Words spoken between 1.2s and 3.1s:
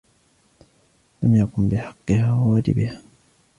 وَلَمْ يَقُمْ بِحَقِّهَا وَوَاجِبِهَا